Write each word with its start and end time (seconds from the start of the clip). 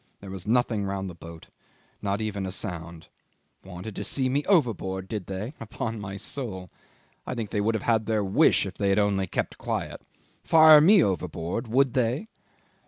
There 0.19 0.31
was 0.31 0.47
nothing 0.47 0.83
round 0.85 1.11
the 1.11 1.13
boat, 1.13 1.49
not 2.01 2.21
even 2.21 2.47
a 2.47 2.51
sound. 2.51 3.07
Wanted 3.63 3.95
to 3.97 4.03
see 4.03 4.29
me 4.29 4.43
overboard, 4.45 5.07
did 5.07 5.27
they? 5.27 5.53
Upon 5.59 5.99
my 6.01 6.17
soul! 6.17 6.71
I 7.27 7.35
think 7.35 7.51
they 7.51 7.61
would 7.61 7.75
have 7.75 7.83
had 7.83 8.07
their 8.07 8.23
wish 8.23 8.65
if 8.65 8.73
they 8.79 8.89
had 8.89 8.97
only 8.97 9.27
kept 9.27 9.59
quiet. 9.59 10.01
Fire 10.43 10.81
me 10.81 11.03
overboard! 11.03 11.67
Would 11.67 11.93
they? 11.93 12.29